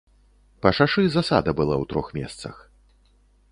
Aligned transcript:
Па 0.65 0.69
шашы 0.77 1.03
засада 1.17 1.55
была 1.61 1.75
ў 1.81 1.85
трох 1.93 2.07
месцах. 2.21 2.55